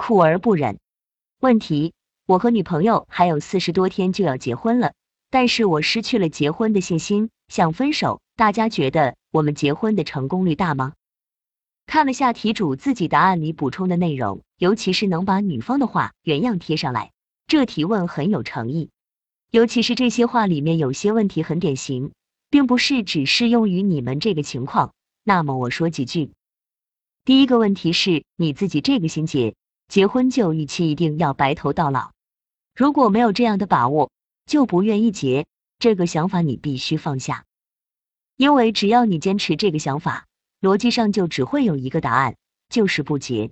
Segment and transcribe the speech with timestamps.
[0.00, 0.78] 酷而不忍。
[1.40, 1.92] 问题：
[2.24, 4.94] 我和女朋友还有四十多天就要结婚了，
[5.28, 8.22] 但是我失去了结婚的信心，想分手。
[8.34, 10.94] 大家觉得我们结婚的成功率大吗？
[11.84, 17.12] 看了下题主自己答案里补充的内容，尤其是能把女方的话原样贴上来，
[17.46, 18.88] 这提问很有诚意。
[19.50, 22.12] 尤其是这些话里面有些问题很典型，
[22.48, 24.94] 并不是只适用于你们这个情况。
[25.24, 26.32] 那么我说几句。
[27.26, 29.54] 第一个问题是你自己这个心结，
[29.90, 32.12] 结婚就预期一定要白头到老，
[32.76, 34.12] 如果没有这样的把握，
[34.46, 35.46] 就不愿意结。
[35.80, 37.44] 这个想法你必须放下，
[38.36, 40.26] 因为只要你坚持这个想法。
[40.60, 42.36] 逻辑上就只会有一个答案，
[42.68, 43.50] 就是不结。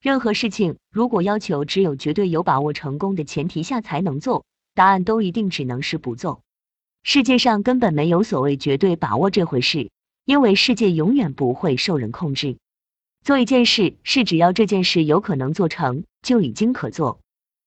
[0.00, 6.40] 任何事情如果要求只有绝对有把握成功的前提下才能做，答案都一定只能是不做。
[7.02, 9.90] 世界上根本没有所谓绝对把握这回事，
[10.24, 12.56] 因为世界永远不会受人控制。
[13.26, 17.18] 做一件事是只要这件事有可能做成就已经可做，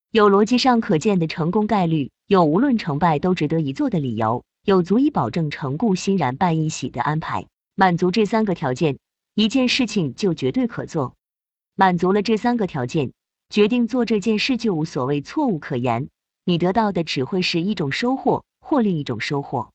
[0.10, 7.46] 有逻辑上可见的成功概率，有无论成败都值得一做的理由，有足以保证成故欣然办一喜的安排。
[7.76, 9.00] 满足这三个条件，
[9.36, 11.16] 一件事情就绝对可做。
[11.76, 13.12] 满足了这三个条件，
[13.50, 16.08] 决定做这件事就无所谓错误可言。
[16.46, 19.72] 你得到的只会是一种收获或另一种收获。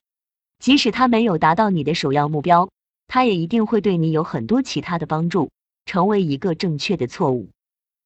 [0.58, 2.70] 即使他没有达到你的首要目标，
[3.06, 5.50] 他也一定会对你有很多其他的帮助，
[5.86, 7.50] 成为一个正确的错误。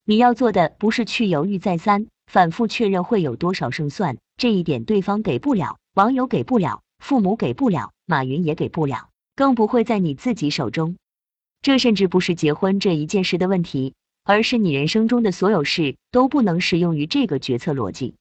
[0.05, 9.09] 你要做的不是去犹豫再三，反复确认会有多少胜算，这一点对方给不了，网友给不了，父母给不了，马云也给不了。
[9.37, 10.97] 更不会在你自己手中，
[11.62, 18.15] 这甚至不是结婚这一件事的问题，而是你人生中的所有事都不能适用于这个决策逻辑。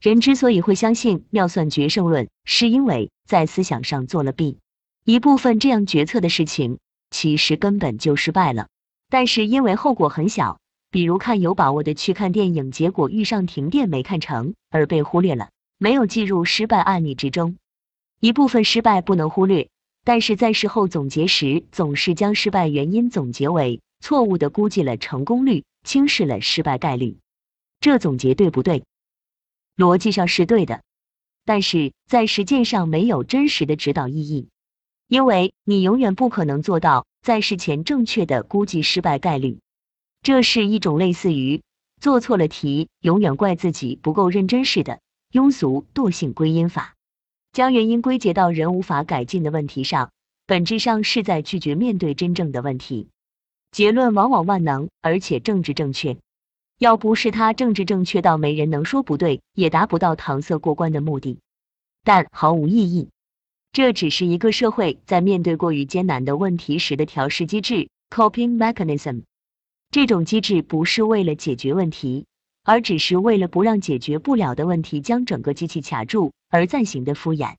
[0.00, 4.58] 人之所以会相信妙算决胜论，是因为在思想上做了弊，
[5.04, 6.78] 一部分这样决策的事情
[7.10, 8.68] 其实根本就失败了，
[9.08, 10.58] 但是因为后果很小，
[10.90, 17.56] 比如看有把握的去看电影，结果遇上停电没看成，而被忽略了，没有计入失败案例之中。
[18.20, 19.68] 一部分失败不能忽略。
[20.02, 27.18] 但是在事后总结时，总是将失败原因总结为错误的估计了成功率，轻视了失败概率。
[27.80, 28.82] 这总结对不对？
[29.76, 30.82] 逻辑上是对的，
[31.44, 34.48] 但是在实践上没有真实的指导意义，
[35.10, 39.58] 因为你永远不可能做到在事前正确的估计失败概率。
[40.22, 41.62] 这是一种类似于
[42.00, 45.00] 做错了题，永远怪自己不够认真似的
[45.32, 46.94] 庸俗惰性归因法。
[47.52, 50.12] 将原因归结到人无法改进的问题上，
[50.46, 53.08] 本质上是在拒绝面对真正的问题。
[53.72, 56.18] 结论往往万能，而且政治正确。
[56.78, 61.40] 要不是他政治正确到没人能说不对，也达不到搪塞过关的目的。
[62.04, 63.08] 但毫无意义。
[63.72, 69.22] 这只是一个社会在面对过于艰难的问题时的调试机制 （coping mechanism）。
[69.90, 72.26] 这种机制不是为了解决问题。
[72.62, 77.56] 而只是为了不让解决不了的问题将整个机器卡住而暂行的敷衍，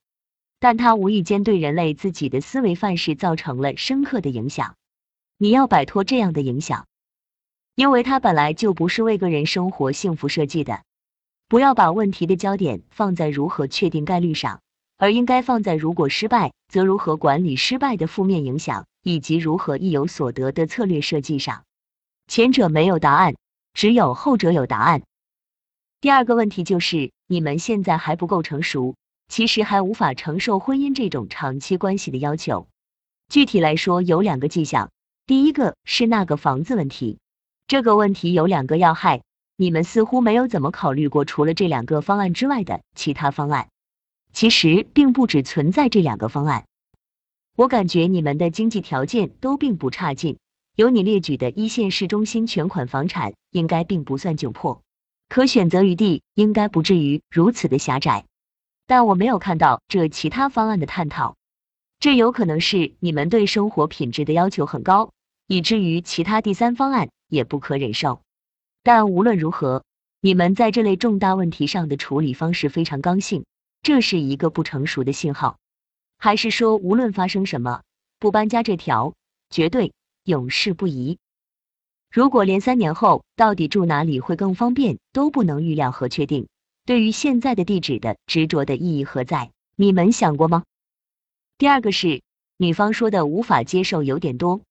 [0.59, 4.75] 但它无意间对人类自己的思维范式造成了深刻的影响。
[5.39, 6.85] 你要摆脱这样的影响，
[7.73, 10.83] 因为它本来就不是为个人生活幸福设计的。
[11.47, 14.61] 不要把问题的焦点放在如何确定概率上，
[15.01, 21.63] 而应该放在如果失败，则如何管理失败的负面影响，以及如何亦有所得的策略设计上。
[22.27, 23.33] 前者没有答案。
[23.73, 25.01] 只有后者有答案。
[26.01, 28.95] 第二个问题就是，你们现在还不够成熟，
[29.27, 32.67] 其实还无法承受婚姻这种长期关系的要求。
[33.27, 34.91] 具体来说，有两个迹象。
[35.25, 37.17] 第一个是那个房子问题，
[37.65, 39.23] 这个问题有两个要害，
[39.55, 43.70] 你们似乎没有怎么考虑过除了这两个方案之外的其他方案。
[44.33, 46.65] 其实并不只存在这两个方案，
[47.55, 50.37] 我感觉你们的经济条件都并不差劲。
[50.75, 54.81] 有你列举的一线市中心全款房产，应该并不算窘迫，
[55.27, 58.25] 可选择余地应该不至于如此的狭窄。
[58.87, 61.35] 但我没有看到这其他方案的探讨，
[61.99, 65.11] 这有可能是你们对生活品质的要求很高，
[65.45, 68.21] 以至于其他第三方案也不可忍受。
[68.81, 69.83] 但无论如何，
[70.21, 73.43] 你们在这类重大问题上的处理方式非常刚性，
[73.81, 75.57] 这是一个不成熟的信号。
[76.17, 77.81] 还是说，无论发生什么，
[78.19, 79.13] 不搬家这条
[79.49, 79.93] 绝对。
[80.23, 81.17] 永世不移。
[82.11, 86.47] 如果连三年后到底住哪里会更方便都不能预料和确定，
[86.85, 89.49] 对于现在的地址的执着的意义何在？
[89.75, 90.63] 你们想过吗？
[91.57, 92.21] 第二个是
[92.57, 94.61] 女方说的无法接受有点多，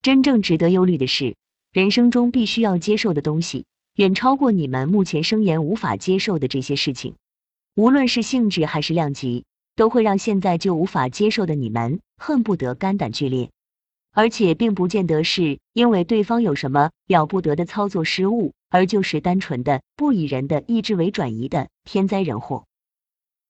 [0.00, 1.34] 真正值得忧虑的是，
[1.72, 3.66] 人生中必须要接受的东西
[3.96, 7.16] 远超过你们目前声言无法接受的这些事情，
[7.76, 9.44] 无论是性质还是量级，
[9.74, 13.50] 都会让现在就无法接受的你们恨不得肝胆俱裂。
[14.12, 22.64] 而且并不见得是因为对方有什么了不得的操作失误，而就是单纯的不以人的意志为转移的天灾人祸。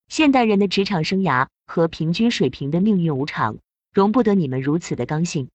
[0.08, 3.58] 现代人的职场生涯和平均水平的命运无常，
[3.92, 5.50] 容不得你们如此的刚性。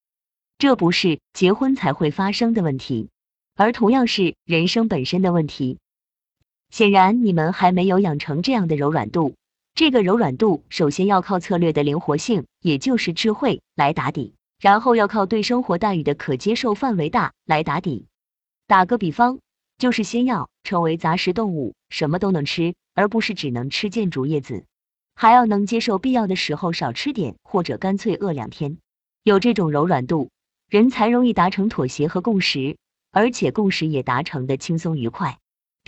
[0.59, 3.09] 这不是结婚才会发生的问题，
[3.55, 5.79] 而同样是人生本身的问题。
[6.69, 9.35] 显然，你们还没有养成这样的柔软度。
[9.75, 18.07] 这个柔软度首先要靠策略的灵活性，也就是智慧来打底，然后要靠对生活待遇的可接受范围大来打底。
[18.67, 19.39] 打个比方，
[19.77, 24.65] 就是先要成为杂食动物，什么都能吃，而不是只能吃建竹叶子，
[25.15, 28.77] 还要能接受必要的时候少吃点，或者干脆饿两天。
[29.23, 30.29] 有这种柔软度，
[30.69, 32.77] 人才容易达成妥协和共识，
[33.11, 35.39] 而且共识也达成的轻松愉快。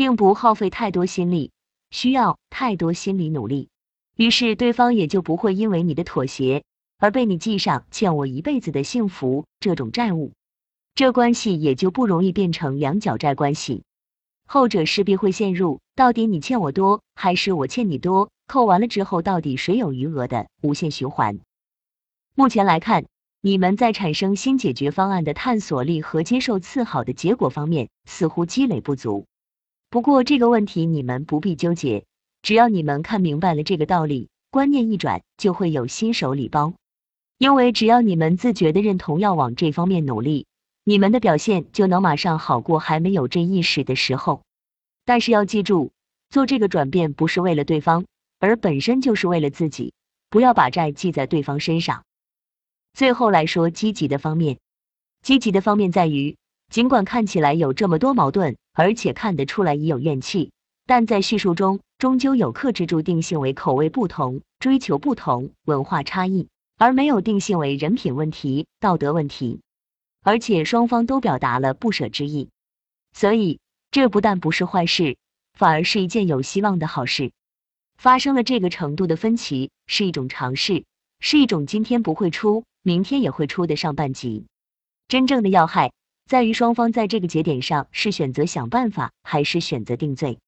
[0.01, 1.51] 并不耗费太多心力，
[1.91, 3.69] 需要太多心理努力，
[4.17, 6.63] 于是对方也就不会因为你的妥协
[6.97, 10.31] 而被你记上欠我一辈子的幸福这种债务，
[10.95, 13.83] 这关系也就不容易变成两角债关系，
[14.47, 21.37] 后者势必会陷入到底你欠我多还是我欠你多，扣完了之后到底谁有余额的无限循环。
[22.33, 23.05] 目前来看，
[23.39, 29.27] 你们在产生新解决方案的探索力和接受次好的结果方面似乎积累不足。
[29.91, 32.05] 不过这个问题你们不必纠结，
[32.41, 36.73] 只要你们看明白了这个道理，观念一转就会有新手礼包。
[37.37, 40.45] 因为只要你们自觉的认同要往这方面努力，
[40.85, 44.43] 你们的表现就能马上好过还没有这意识的时候。
[45.03, 45.91] 但是要记住，
[46.29, 48.05] 做这个转变不是为了对方，
[48.39, 49.93] 而本身就是为了自己。
[50.29, 52.05] 不要把债记在对方身上。
[52.93, 54.57] 最后来说积极的方面，
[55.21, 56.37] 积极的方面在于。
[56.69, 60.51] 尽管看起来有这么多矛盾，而且看得出来已有怨气，
[60.85, 66.47] 但在叙述中终究有克制住定性为口味不同、追求不同、文化差异，
[66.77, 69.61] 而没有定性为人品问题、道德问题，
[70.21, 72.49] 而且双方都表达了不舍之意，
[73.13, 73.59] 所以
[73.91, 75.17] 这不但不是坏事，
[75.53, 77.31] 反而是一件有希望的好事。
[77.97, 80.85] 发生了这个程度的分歧是一种尝试，
[81.19, 84.45] 是一种今天不会出，明天也会出的上半集。
[85.07, 85.91] 真正的要害。
[86.31, 90.39] 在于双方在这个节点上是选择想办法，还是选择定罪。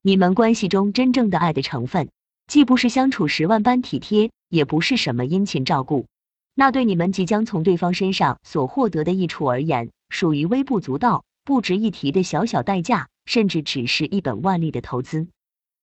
[0.00, 2.08] 你们关系中真正的爱的成分，
[2.46, 6.06] 既不是相处时万般体贴，也不是什么殷勤照顾，
[6.54, 15.28] 那对你们即将从对方身上所获得的益处而言，属于微不足道、不值一提的小小代价，甚至只是一本万利的投资。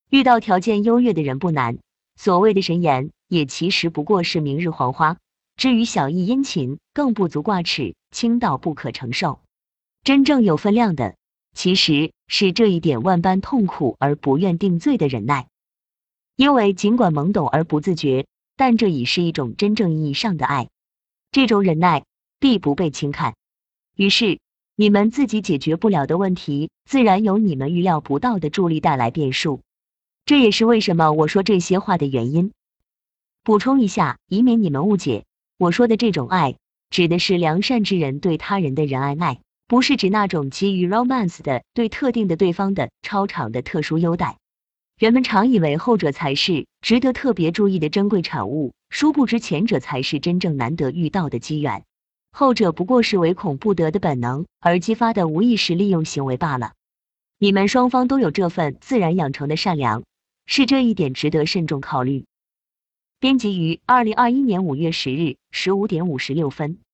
[0.10, 1.78] 遇到条件优越的人不难，
[2.16, 5.18] 所谓的神颜，也其实不过是明日黄花。
[5.62, 9.42] 至于小意殷勤，更不足挂齿，轻到不可承受。
[10.04, 11.14] 真正有分量的，
[11.54, 15.50] 其实是这一点万般痛苦而不愿定罪的忍耐。
[16.36, 18.26] 因为尽管懵懂而不自觉，
[18.56, 20.68] 但这已是一种真正意义上的爱。
[21.32, 22.06] 这种忍耐
[22.40, 23.36] 必不被轻看。
[23.96, 24.40] 于是，
[24.76, 29.62] 你们自己解决不了的问题，自然有你们预料不到的助力带来变数。
[30.26, 32.52] 这也是为什么我说这些话的原因。
[33.44, 35.24] 补充一下，以免你们误解。
[35.62, 36.56] 我说的这种爱，
[36.90, 44.38] 指的是良善之人对他人的仁爱爱，不是指那种基于 romance 的对特定的对方的超长的特殊优待。
[44.98, 51.84] 人们常以为后者才是值得特别注意的珍贵产物，殊不知前者才是真正难得遇到的机缘，
[52.32, 56.72] 后者不过是唯恐不得的本能而激发的无意识利用行为罢了。
[57.38, 60.02] 你们双方都有这份自然养成的善良，
[60.48, 62.26] 是这一点值得慎重考虑。
[63.22, 66.82] 编辑于二零二一年五月十日十五点五十六分。